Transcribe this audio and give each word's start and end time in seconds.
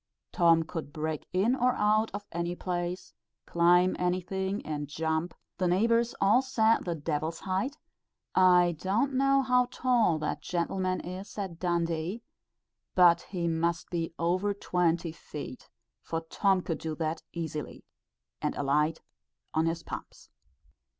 Tom 0.31 0.63
could 0.63 0.91
break 0.91 1.27
in 1.31 1.55
or 1.55 1.73
out 1.73 2.09
of 2.15 2.25
any 2.31 2.55
place, 2.55 3.13
climb 3.45 3.95
anything, 3.99 4.65
and 4.65 4.87
jump 4.87 5.35
the 5.59 5.67
neighbours 5.67 6.15
all 6.19 6.41
said 6.41 6.85
"the 6.85 6.95
d 6.95 7.11
l's 7.11 7.41
height;" 7.41 7.77
I 8.33 8.75
don't 8.79 9.13
know 9.13 9.43
how 9.43 9.67
tall 9.69 10.17
that 10.17 10.41
gentleman 10.41 11.01
is 11.01 11.37
at 11.37 11.59
Dundee, 11.59 12.23
but 12.95 13.21
he 13.29 13.47
must 13.47 13.91
be 13.91 14.11
over 14.17 14.55
twenty 14.55 15.11
feet, 15.11 15.69
for 16.01 16.21
Tom 16.21 16.61
could 16.61 16.79
do 16.79 16.95
that 16.95 17.21
easily, 17.31 17.85
and 18.41 18.55
alight 18.55 19.01
on 19.53 19.67
his 19.67 19.83
pumps. 19.83 20.31